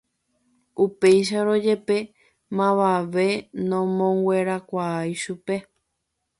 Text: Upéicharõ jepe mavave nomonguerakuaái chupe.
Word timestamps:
Upéicharõ 0.85 1.53
jepe 1.65 1.97
mavave 2.57 3.27
nomonguerakuaái 3.69 5.13
chupe. 5.21 5.55